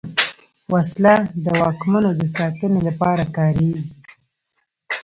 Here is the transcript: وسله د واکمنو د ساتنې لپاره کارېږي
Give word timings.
وسله 0.73 1.15
د 1.43 1.45
واکمنو 1.61 2.11
د 2.19 2.21
ساتنې 2.35 2.79
لپاره 2.87 3.23
کارېږي 3.37 3.85